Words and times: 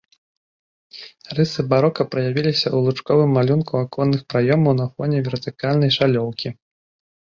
Рысы 1.39 1.61
барока 1.73 2.01
праявіліся 2.15 2.67
ў 2.75 2.87
лучковым 2.87 3.29
малюнку 3.41 3.73
аконных 3.83 4.21
праёмаў 4.35 4.73
на 4.81 4.85
фоне 4.95 5.17
вертыкальнай 5.29 5.91
шалёўкі. 5.99 6.49